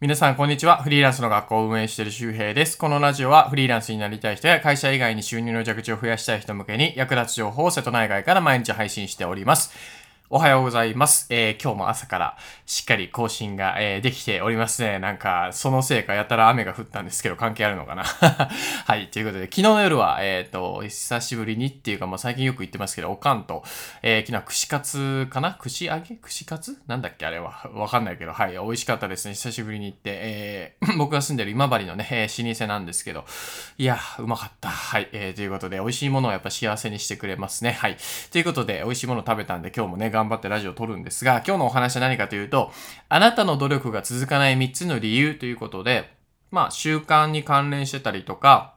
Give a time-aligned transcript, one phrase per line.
[0.00, 0.80] 皆さん、こんにちは。
[0.80, 2.78] フリーランスの学校を運営している周平です。
[2.78, 9.72] このラジオは、フリーランスになりたい人や会社以外に収入の蛇口を増やしたい人向けに役立つ情報を瀬戸内外から毎日配信しております。
[10.30, 11.26] おはようございます。
[11.30, 12.36] えー、今日も朝から
[12.66, 14.98] しっかり更新が、えー、できておりますね。
[14.98, 18.04] なんか、そのせいかやたら雨が降ったんですけど、関係あるのかな
[18.84, 19.08] はい。
[19.08, 23.64] ということで、昨日の夜は、えっ、ー、と、久しぶりにっていうか、まあ、最近よく言ってますけど、おかんと、
[24.02, 25.54] えー、昨日は串カツかな？
[25.54, 26.16] 串揚げ？
[26.16, 26.76] 串カツ？
[26.86, 27.24] なんだっけ？
[27.24, 27.66] あれは。
[27.72, 28.52] わかんないけど、はい。
[28.52, 29.32] 美味しかったですね。
[29.32, 33.24] 久しぶりに行って、えー、 僕が住んでる今治のね、えー、老舗なんですけど、
[33.78, 34.68] いや、うまかった。
[34.68, 35.08] はい。
[35.12, 37.72] えー、ということで、美味しいものをやっぱ幸せにしてくれますね。
[37.72, 37.96] はい。
[38.30, 42.72] ということで、美味しいもの食べたんで、今日もね、頑張ってラジオを撮るんですが、今日のお話は何かというと、
[43.08, 46.12] あなたの努力が続かない3つの理由ということで、
[46.50, 48.74] まあ、習慣に関連してたりとか、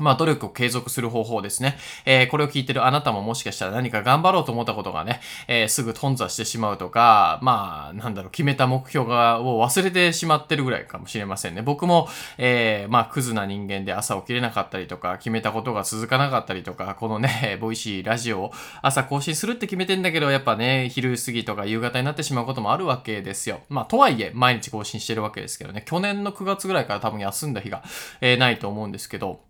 [0.00, 1.76] まあ、努力を継続する方法ですね。
[2.04, 11.62] えー、これを聞いてるあなたももしかしたら何か頑張ろうと思ったことがね、えー、すぐ頓挫してしまうとか、まあ、なんだろう、決めた目標が、を忘れてしまってるぐらいかもしれませんね。
[11.62, 23.60] 僕も、えー、まあ、クズな人間で朝起きれなかったりとか、決めたことが続かなかったりとか、このね、 ボイシーラジオを朝更新するって決めてんだけど、やっぱね、昼過ぎとか夕方になってしまうこともあるわけですよ。
[23.68, 27.82] まあ、とはいえ、毎日更新してるわけですけどね、去年の9月ぐらいから多分休んだ日が、
[28.20, 29.40] えー、ないと思うんですけど、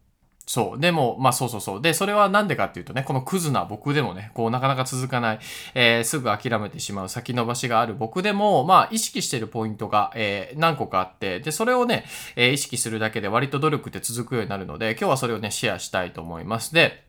[0.50, 0.80] そう。
[0.80, 1.80] でも、まあそうそうそう。
[1.80, 5.38] で、それはなんでかっていうとね、このクズな僕でもね、こうなかなか続かない、
[5.76, 16.74] えー、すぐ諦めてしまう先延ばしがある僕でも、まあ意識してるポイントが、えー、何個かあって、で、それをね、えー、意識するだけで割と努力って続くようになるので、今日はそれをね、シェアしたいと思います。
[16.74, 17.04] で、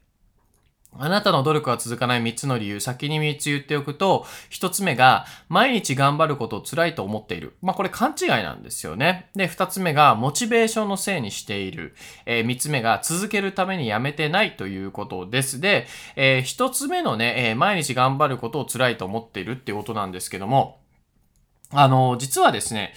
[0.98, 7.56] あなたの努力が続かない3つの理由、先に3つ言っておくと、1つ目が、毎日頑張ることを辛いと思っている。
[7.62, 9.30] まあ、これ勘違いなんですよね。
[9.34, 11.96] で、2つ目が、モチベーションのせいにしている。
[12.26, 15.62] えー、3つ目が、続けるためにやめてないということです。
[15.62, 20.82] で、えー、1つ目のね、えー、毎日頑張ることを辛いと思っているっていうことなんですけども、
[21.72, 22.94] あの、実はですね、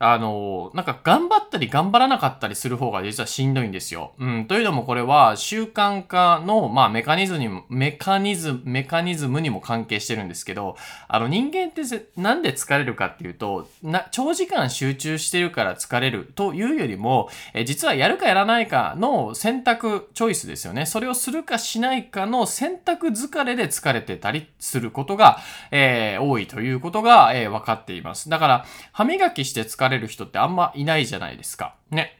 [0.00, 4.12] あの、なんか頑張ったり頑張らなかったりする方が実はしんどいんですよ。
[4.18, 4.46] うん。
[4.46, 10.76] というのもこれは習慣化の、まあメカニズムにも、メカニズム、メカニズムにも関係してるんですけど、
[11.08, 11.82] あの人間って
[12.16, 20.86] なんで疲れるかっていうと、な、長時間集中してるから疲れるというよりも、え実はやるかやらないかの選択、チョイスですよね。
[20.86, 25.40] それをするかしないかの選択疲れで疲れてたりすることが、
[25.72, 28.28] えー、多いということが、えー、分かっています。
[28.28, 31.76] だから、歯磨きして疲れれる人ってあんまいないじゃないですか。
[31.90, 32.18] ね。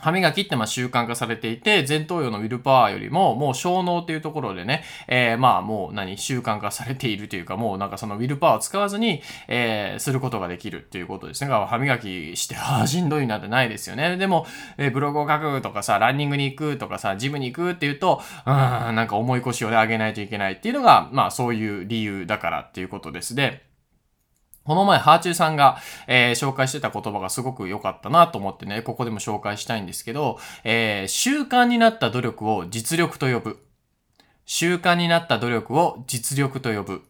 [0.00, 11.50] 歯磨きってまあ習慣化されていて、前頭葉のウィルパワーよりも、もう小脳っていうところでね、えー、まあもう何、習慣化されているというか、もうなんかそのウィルパワーを使わずに、えー、することができるっていうことですね。
[11.50, 14.16] 歯磨きして、ああ、しんどいなってないですよね。
[14.16, 14.46] でも、
[14.76, 23.34] えー、ブログを書くとかさ、ランニングに行くとかさ、ジムに行くっていうと、うん、なんか重い腰をね、上げないといけないっていうのが、まあそういう理由だからっていうことです。
[23.34, 23.67] で、
[24.68, 33.66] この前、ハーチューさんが、えー、紹介してた言葉がすごく良かったなと思ってね、ここでも紹介したいんですけど、えー、習慣になった努力を実力と呼ぶ。
[34.44, 37.00] 習慣になった努力を実力と呼ぶ。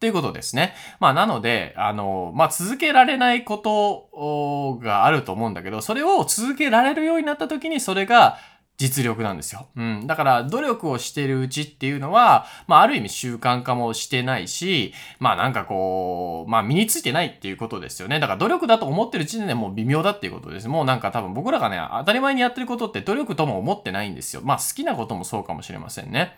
[0.00, 0.74] ということですね。
[1.00, 8.36] まあ、なので、あの、まあ、続けられないことがあると思うんだけど、それを続けられるようになった時に、それが
[8.82, 9.68] 実力なんですよ。
[9.76, 10.06] うん。
[10.08, 18.18] だから、努力をしてるうちっていうのは、まあ、ある意味習慣化もしてないし、まあ、なんかこう、まあ、身についてないっていうことですよね。
[18.18, 20.66] だから、努力だと思ってる時点でもう微妙だっていうことです。
[20.66, 24.42] もうなんか多分僕らがね、当たり前にやってることって努力とも思ってないんですよ。
[24.42, 26.36] まあ、好きなこともそうかもしれませんね。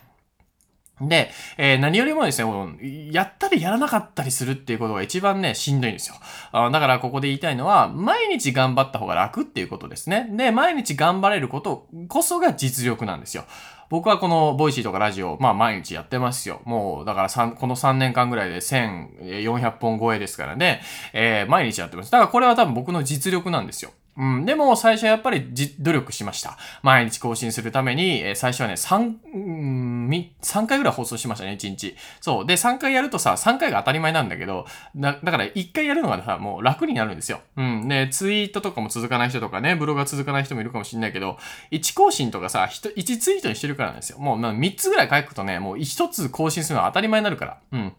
[1.01, 6.15] で、えー、何よりもですね、やったりやらなかったりするっていうことが一番ね、しんどいんですよ。
[6.53, 10.29] あだからここで言いたいのは、毎日頑張った方が楽っていうことですね。
[10.31, 13.45] で、毎日頑張れることこそが実力なんですよ。
[13.91, 16.61] 僕はこの Voicy とかラジオ、まあ毎日やってますよ。
[16.65, 20.81] もう、だから3この3年間ぐらいで1400本超えですからね、
[21.13, 22.13] えー、毎日やってます。
[22.13, 23.91] だからこれは多分僕の実力なんですよ。
[24.17, 24.47] うん。
[24.47, 26.57] でも、最初はやっぱり努力しました。
[26.83, 31.97] 毎日更新するために、えー、最初はね、3、うん、3回ぐらい放送しましたね、1日。
[32.21, 32.47] そう。
[32.47, 37.41] で、3回やるとさ、3回が当たり前なんだけど、だだから1回やるのがさ、もう楽になるんですよ。
[37.57, 37.89] うん。
[37.89, 41.39] で、ツイートとかも続かない人とかね、ブログが続かない人もいるかもしれないけど、
[41.73, 44.19] 1更新とかさ、1ツイートにしてるからなんですよ。
[44.19, 47.59] もう、3つぐらい書くとね、もう1つ更新するのは当たり前になるから。
[47.73, 47.93] うん。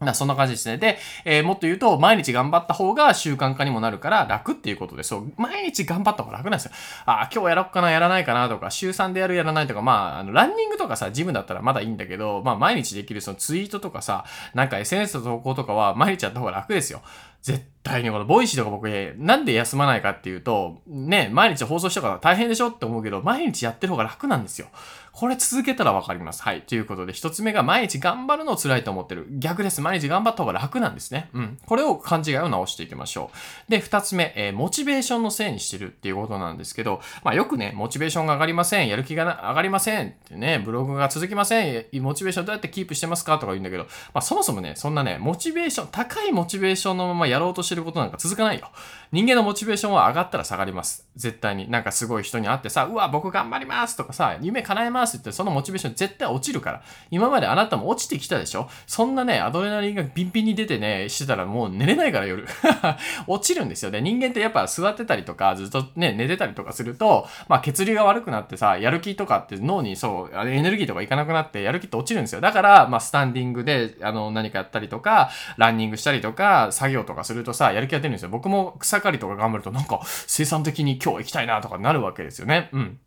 [0.00, 0.76] なそんな感じですね。
[0.76, 6.72] で、えー、もっと言うと、毎日頑張った方が習慣化にもなるから楽っていうことで、そう、毎日頑張った方が楽なんですよ。
[7.06, 17.00] ああ、今日やろっかな、やらないかなとか、週3でやる、やらないとか、まあ、あの、ランニングとかさ、ジムだったらまだいいんだけど、まあ、毎日できるそのツイートとかさ、なんか SNS の投稿とかは毎日やった方が楽ですよ。
[17.40, 18.88] 絶対にこの Voicy とか僕、
[19.18, 24.68] なんで休まないかっていうと、ね、毎日放送したから大変でしょって思うけど、毎日やってる方が楽なんですよ。
[25.16, 26.42] これ続けたらわかります。
[26.42, 26.60] はい。
[26.60, 29.26] ということで、一つ目が毎日頑張るのを辛いと思ってる。
[29.30, 29.80] 逆です。
[29.80, 31.30] 毎日頑張った方が楽なんですね。
[31.32, 31.58] うん。
[31.64, 33.30] これを勘違いを直していきましょ
[33.66, 33.70] う。
[33.70, 38.88] で、二つ目、えー、モチベーションのせいにしてるっていうことなんですけど、まあよくね、モチベーションが上がりません。
[38.88, 41.86] やる気が上がりませんってね、ブログが続きません。
[42.02, 48.70] モチベーションどうやってキープしてますかとか言うんだけど、まあそもそもね、そんなね、モチベーション、高いモチベーションのままやろうとしてることなんか続かないよ。
[49.12, 51.06] 人間のモチベーションは上がったら下がります。
[51.16, 51.70] 絶対に。
[51.70, 56.82] なんかすごい人に会ってさ、うわ、僕頑張りますとかさ、夢叶えますって、そのモチベーションション絶対落ちるから。
[57.10, 58.68] 今まであなたも落ちてきたでしょ？
[58.86, 62.46] そんなね、アドレナリンがビンビンに出てね、してたらもう寝れないから夜。
[63.26, 64.00] 落ちるんですよね。
[64.00, 72.40] 人間ってやっぱ座ってたりとか、ずっとね、寝てたりとかすると、まあ血流が悪くなってさ、やる気とかって脳にそう、エネルギーとかいかなくなって、やる気って落ちるんですよ。
[72.40, 78.28] だから、まあスタンディングで、あの、何かやったりとか、ランニングしたりとか、作業とかするとさ、やる気が出るんですよ。
[78.28, 82.70] 僕も草刈りとか頑張るとなんか生産的に今日行きたいなとかなるわけですよね。
[82.72, 83.00] うん。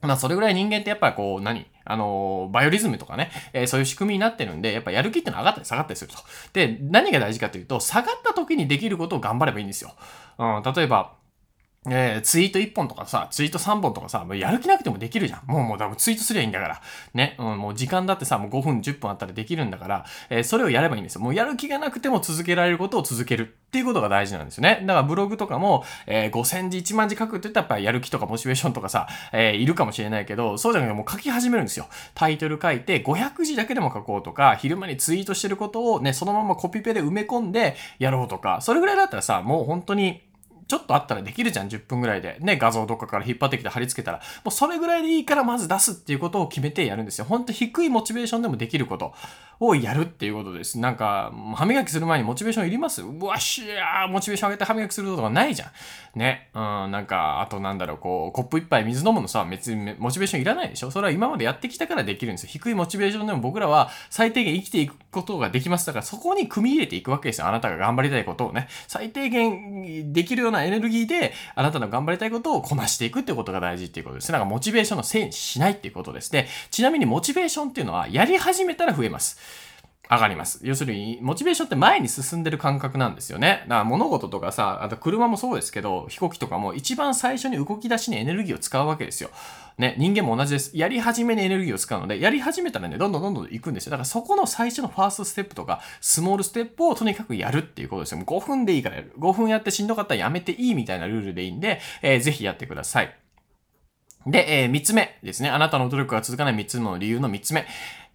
[0.00, 1.66] まあそれぐらい人間ってやっぱりこう何？
[1.90, 6.18] あの、バイオリズムとかね、えー、そういう仕組みになってるんで、やっぱやる気ってのは上がったり下がったりすると。
[6.52, 9.94] で、何が大事かというと、下がった時にできることを頑張ればいいんですよ。
[10.38, 11.14] うん、例えば、
[11.86, 15.42] えー、ツイート1本とかさ、ツイート3本とかさ、もうやる気なくてもできるじゃん。
[15.46, 16.82] もうもう多分ツイートすりゃいいんだから。
[17.14, 17.36] ね。
[17.38, 21.20] うん、もう時間だってさ、もう5分、10分あったらできるんだから、えー、それをやればいいんですよ。
[21.20, 24.80] もうやる気がなくても続けられることを続けるっていうことが大事なんですよね。
[24.82, 31.86] だからブログとかも、えー、5000字、1万字書くって言ったらやっぱりやる気とかモチベーションとかさ、えー、いるかもしれないけど、そうじゃなくてもう書き始めるんですよ。
[32.14, 40.27] タイトル書いて500字だけでも書こうとか、昼間にツイートしてることをね、そのままコピペで埋め込んでやろうとか、それぐらいだったらさ、もう本当に、
[40.68, 42.36] ちょっとあったらできるじゃん、10分ぐらいで。
[42.40, 44.18] ね、画像どっかから引っ張ってきて貼り付けたら。
[44.18, 47.24] もうそれぐらいでいいからまず出すっていうことを決めてやるんですよ。
[47.24, 49.14] ほんと低いモチベーションでもできること
[49.60, 50.78] をやるっていうことです。
[50.78, 53.02] なんか、歯磨きする前にモチベーションいります？
[53.02, 55.66] うわしゃー、モチベーション上げて歯磨きすることがないじゃ
[56.14, 56.18] ん。
[56.18, 56.50] ね。
[56.54, 56.60] うん、
[56.90, 60.90] なんか、あとなんだろう、こう、コップ一杯水飲むのさ、別にモチベーションいらないでしょ？
[60.90, 62.50] それは今までやってきたからできるんですよ。
[62.52, 65.86] 低いモチベーションでも僕らは最低限生きていくことができます。
[65.86, 67.48] だからそこに組み入れていくわけですよ。
[67.48, 68.68] あなたが頑張りたいことをね。
[68.86, 74.32] 最低限できるようなエネルギーで、あなたの頑張りたいことをこなしていくっていうことが大事っていうことです。
[74.32, 76.48] なんかモチベーションのせいにしないっていうことですね。
[76.70, 79.38] ちなみにモチベーションっていうのはやり始めたら増えます。
[80.10, 80.60] 上がります。
[80.62, 83.64] 要するに、モチベーションって前に進んでる感覚なんですよね。
[83.64, 89.30] だから物事とかさ、あと車もそうですけど、飛行機とかも一番最初に動き出しにエネルギーを使うわけですよ。
[89.76, 90.76] ね、人間も同じです。
[90.76, 93.90] やり始めにエネルギーを使うので、やり始めたらね、どんどんどんどん行くんですよ。
[93.90, 98.20] だからそこの最初のファーストステップとか、スモールステップをとにかくやるっていうことですよ。
[98.22, 99.12] 5分でいいからやる。
[99.18, 103.14] 5分やってしんどかったらやめていいみたいなルールでいいんで、えー、ぜひやってください。
[104.26, 105.48] で、えー、3つ目ですね。
[105.48, 107.66] あなたの努力が続かない3つの理由の3つ目。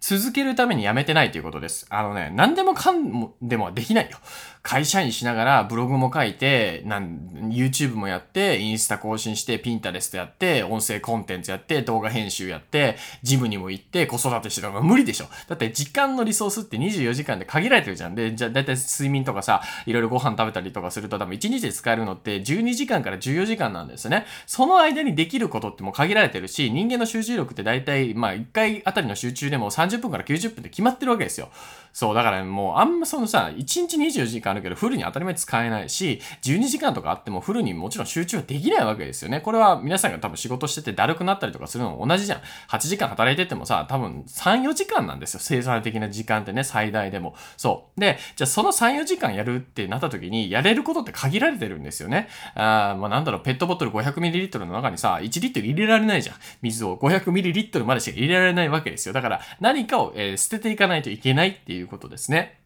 [0.06, 1.86] 続けるためにやめてないということです。
[1.88, 4.18] あのね、何でもかんでもできないよ。
[4.64, 15.26] 会社員しながらブログも書いて、なん、YouTube もやって、インスタ更新して、ピンタレストやって、音声コンテンツやって、動画編集やって、ジムにも行って、子育てしてるの無理でしょ。
[15.48, 18.14] だって時間のリソースって24時間で限られてるじゃん。
[18.14, 24.24] で、じゃだいたい睡眠とかさ、いろいろご飯食べたりとかすると多分1日で使えるのって12時間から14時間なんですよね。
[24.46, 31.50] その間にできることってもう限られてるし、人間の集中力って大体、まあ1回あたりの集中でも30分から90分で決まってるわけですよ。
[31.92, 39.40] そう、だからもうあんまそのさ、1日24時間あるけどフルに当たり前使えないし、12時間とかあってもフルにもちろん集中はできないわけですよね。
[39.40, 42.40] これは皆さんが多分仕事しててだるくなったりとかするのも同じじゃん。
[42.68, 45.40] 8時間働いててもさ、多分3、4時間なんですよ。
[45.42, 47.34] 生産的な時間ってね、最大でも。
[47.56, 48.00] そう。
[48.00, 52.28] で、じゃあその3、4時間やるってなった時に、やれることって限られてるんですよね。
[52.54, 56.36] あまあなんだろう、ペットボトル 500ml の中にさ、1リットル入れられないじゃん。
[56.62, 59.12] 水を 500ml までしか入れられないわけですよ。
[59.12, 62.63] だから何かを、えー、捨てていかないといけないっていうことですね。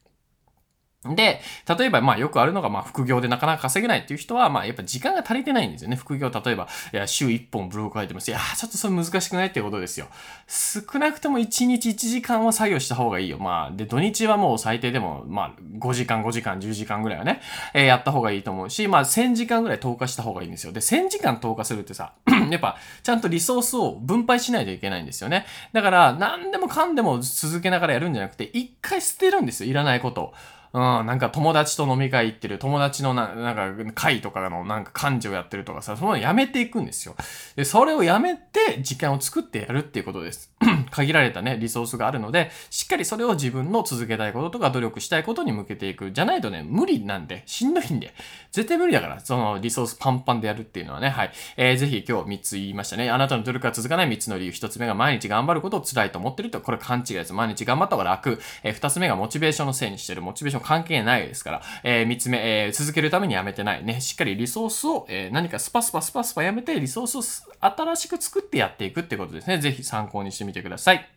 [1.05, 1.41] で、
[1.79, 5.95] 例えば、まあよくあるのが、まあ副業でなかなか稼げないっていう人は、まあやっぱ時間が足りてないんですよね。
[5.95, 8.29] 副業、例えば、いや、週1本ブログ書いてます。
[8.29, 10.09] いや、ちょっとそれ難しくないってことですよ。
[10.49, 13.39] 少なくとも1日1時間は作業した方がいいよ。
[13.39, 17.43] まあ、で、土日はもう最低でも、まあ5時間、5時間、10時間ぐらいはね、
[17.75, 20.73] えー、やった方がいいと思うし、まあ1000時間ぐらい投下した方がいいんですよ。
[20.73, 22.15] で、1000時間投下するってさ、
[22.51, 25.47] やっぱ、ちゃんとリソースを分配しないといけないんですよね。
[25.73, 29.71] だから、何でもかんでも続けながらやるんじゃなくて、一回捨てるんですよ。
[29.71, 30.35] いらないことを。
[30.73, 37.17] うん、なんか友達と飲み会行ってる、友達のな、なんか会とかのなんか幹事をやってるとかさ、そのやめていくんですよ。
[37.57, 40.53] で、それをやめて時間を作ってやるっていうことです。
[40.91, 46.13] 限られたね、リソースがあるので、しっかりそれを自分の続けたいこととか努力したいことに向けていく。
[46.13, 48.15] じゃないとね、無理なんで、しんどいんで、
[48.53, 51.33] 絶対無理だから、そのリソースパンパンでやるっていうのはね、はい。
[51.57, 53.11] えー、ぜひ今日3つ言いましたね。
[53.11, 54.53] あなたの努力が続かない3つの理由。
[54.53, 57.33] 1つ目が毎日頑張ることを辛いと思ってると、これ勘違いです。
[57.33, 58.41] 毎日頑張った方が楽。
[58.63, 60.23] えー、2つ目がモチベーションのせいにしてる。
[60.23, 61.63] モチベーション関係ないですから。
[61.83, 63.85] えー、3つ目、えー、続けるためにやめてない。
[63.85, 67.23] ね、しっかりリソースを、えー、何かスパスパスパスパやめて、リソースを
[67.61, 69.59] 新しく作ってやっていくってことですね。
[69.59, 71.09] ぜひ参考にしてみててください。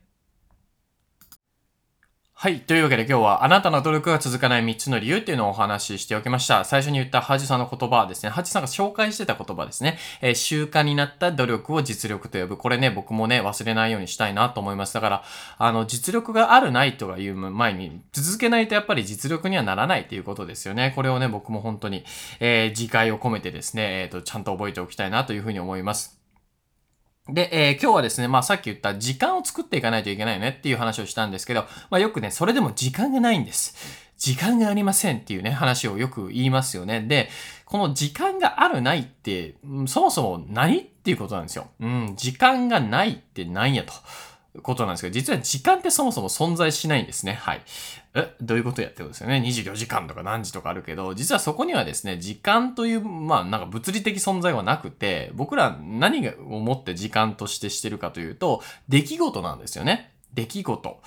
[2.41, 2.61] はい。
[2.61, 6.65] というわけで今日はあなたの努力が続かない3つの理由っていうのをお話ししておきました。
[6.65, 9.99] 最初に言ったハジさんの言葉はですね、ハジさんが紹介してた言葉ですね。
[10.21, 12.57] えー、習慣になった努力を実力と呼ぶ。
[12.57, 14.95] これね、僕もね、忘れないようにしたいなと思います。
[14.95, 15.23] だから、
[15.59, 20.93] あの、実力があるないとか言う前に、続けないとやっぱり実力にはならないっていうことですよね。
[20.95, 22.03] これをね、僕も本当に、
[22.39, 26.20] えー、自戒を込めてですね、えっ、ー、と、ちゃんと覚えておきたいなというふうに思います。
[27.29, 33.75] で、えー、今日はですね、まあさっき言った時間を作っていかないといけないよねっていう話をしたんですけど、まあよくね、それでも時間がないんです。
[34.17, 37.01] 時間がありませんっていうね、話をよく言いますよね。
[37.01, 37.29] で、
[37.65, 39.55] この時間があるないって、
[39.87, 41.69] そもそも何っていうことなんですよ。
[41.79, 43.93] うん、時間がないって何やと。
[44.61, 47.33] ことなんですけど、実は時間ってそもそも存在しないんですね。
[47.33, 47.61] はい。
[48.13, 49.41] え、どういうことやってことですよね。
[49.45, 60.11] 24時間とか何時とかあるけど、実はそこにはですね、時間という、まあなんか物理的存在はなくて、僕ら何をもって時間としてしてるかというと、出来事なんですよね。
[60.33, 61.01] 出来事。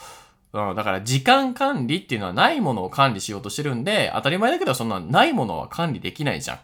[0.54, 6.58] うん、だから時間管理っていうのはないものを管理しようとしてるんで、当たり前だけどそんなないものは管理できないじゃん。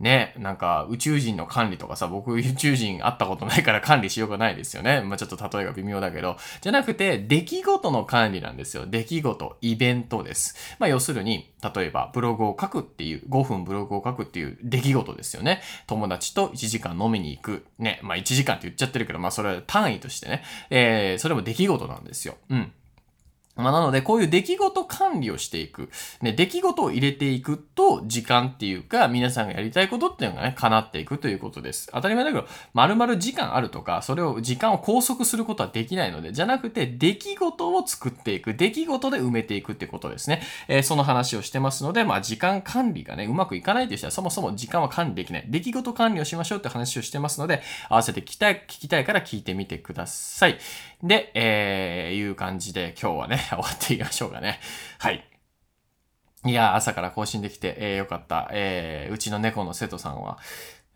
[0.00, 5.02] ね、なんか宇宙人の管理とかさ、僕宇宙人会ったことないから管理しようがないですよね。
[5.02, 6.36] まあちょっと例えが微妙だけど。
[6.62, 8.86] じゃなくて、出来事の管理なんですよ。
[8.86, 10.76] 出来事、イベントです。
[10.80, 15.62] まあ要するに、例えばブログを書くっていう、5分ブログを書くっていう出来事ですよね。
[15.86, 17.64] 友達と1時間飲みに行く。
[17.78, 22.34] ね、まあ1時間って言っちゃってるけど、まあそれは単位としてね、えー、それも出来事なんですよ。
[22.50, 22.72] うん。
[23.56, 25.88] まあ、なので、こういう出来事管理をしていく。
[26.20, 31.88] ね、出来事を入れていくと、時間っていうか、皆さんがやりたいことっていうのがね、叶っていくということです。
[31.92, 38.54] 当たり前だけど、丸々時間あるとか、それを、時間を拘束することはできないので、じゃなくて、出来事を作っていく。
[38.54, 40.42] 出来事で埋めていくってことですね。
[40.66, 45.44] えー、その話をしてますので、まあ、時間管理がね、うまくいかないという人は、そもそも時間は管理できない。
[45.46, 50.58] 出来事管理をしましょうって話をしてますので、合わせて聞きたい、聞きたいから聞いてみてください。
[51.04, 54.60] で、えー、いう感じで今日はね、 終わっていきましょうかね。
[54.98, 55.24] はい。
[56.46, 58.48] いや、朝から更新できて、えー、よかった。
[58.52, 60.38] えー、うちの猫の瀬戸さんは、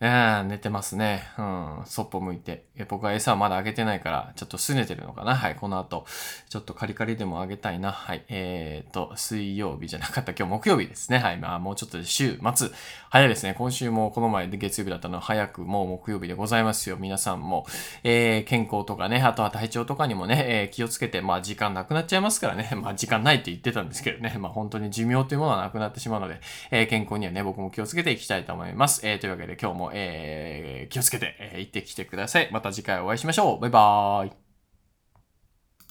[0.01, 1.23] え、寝てますね。
[1.37, 1.81] うん。
[1.85, 2.63] そっぽ向いて。
[2.77, 5.35] え僕は餌はまだあげてないから、ちょっと拗ねてるのかな？
[5.35, 5.55] はい。
[5.55, 6.05] この後、
[6.47, 7.91] ちょっとカリカリでもあげたいな。
[7.91, 8.23] はい。
[8.29, 10.31] えーと、水曜日じゃなかった。
[10.31, 11.17] 今日木曜日ですね。
[11.17, 11.37] はい。
[11.37, 12.69] まあ、もうちょっとで週末。
[13.09, 13.53] 早いですね。
[13.57, 16.95] 今週もこの前で月曜日だったの早くもう木曜日でございますよ。
[16.97, 17.65] 皆さんも、
[18.05, 22.69] えー、健康とかね、あとは体調とかにもね、えー、気をつけて、まあ、時間なくなっちゃいますからね。
[22.81, 24.35] まあ、時間ないって言ってたんですけどね。
[24.39, 26.39] まあ、本当に寿命というものはなくなってしまうので、
[26.71, 29.05] えー、健康にはね、僕も気をつけていきたいと思います。
[29.05, 32.49] えー、というわけで今日もえー、気をつけて、えー、行ってきてください。
[32.51, 33.59] また次回お会いしましょう。
[33.59, 34.48] バイバーイ。